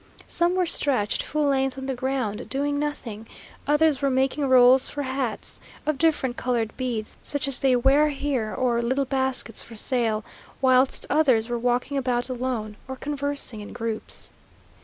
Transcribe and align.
Some 0.25 0.55
were 0.55 0.65
stretched 0.65 1.21
full 1.21 1.45
length 1.49 1.77
on 1.77 1.85
the 1.85 1.93
ground, 1.93 2.49
doing 2.49 2.79
nothing; 2.79 3.27
others 3.67 4.01
were 4.01 4.09
making 4.09 4.47
rolls 4.47 4.89
for 4.89 5.03
hats, 5.03 5.59
of 5.85 5.99
different 5.99 6.37
coloured 6.37 6.75
beads, 6.75 7.19
such 7.21 7.47
as 7.47 7.59
they 7.59 7.75
wear 7.75 8.09
here, 8.09 8.51
or 8.51 8.81
little 8.81 9.05
baskets 9.05 9.61
for 9.61 9.75
sale; 9.75 10.25
whilst 10.59 11.05
others 11.11 11.49
were 11.49 11.59
walking 11.59 11.97
about 11.97 12.29
alone, 12.29 12.77
or 12.87 12.95
conversing 12.95 13.61
in 13.61 13.73
groups. 13.73 14.31